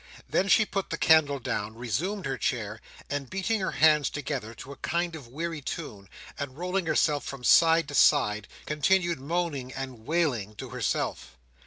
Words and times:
Then 0.27 0.47
she 0.47 0.65
put 0.65 0.89
the 0.89 0.97
candle 0.97 1.37
down, 1.37 1.75
resumed 1.75 2.25
her 2.25 2.35
chair, 2.39 2.81
and 3.07 3.29
beating 3.29 3.59
her 3.59 3.73
hands 3.73 4.09
together 4.09 4.55
to 4.55 4.71
a 4.71 4.75
kind 4.77 5.15
of 5.15 5.27
weary 5.27 5.61
tune, 5.61 6.09
and 6.39 6.57
rolling 6.57 6.87
herself 6.87 7.23
from 7.23 7.43
side 7.43 7.87
to 7.89 7.93
side, 7.93 8.47
continued 8.65 9.19
moaning 9.19 9.71
and 9.71 10.07
wailing 10.07 10.55
to 10.55 10.69
herself. 10.69 11.37